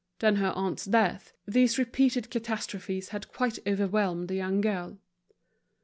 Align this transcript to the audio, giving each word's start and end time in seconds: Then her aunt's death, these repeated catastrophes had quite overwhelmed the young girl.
Then 0.17 0.37
her 0.37 0.49
aunt's 0.55 0.85
death, 0.85 1.31
these 1.47 1.77
repeated 1.77 2.31
catastrophes 2.31 3.09
had 3.09 3.31
quite 3.31 3.59
overwhelmed 3.67 4.29
the 4.29 4.35
young 4.35 4.59
girl. 4.59 4.97